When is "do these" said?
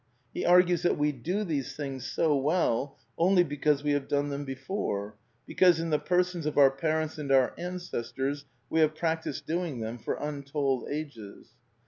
1.11-1.75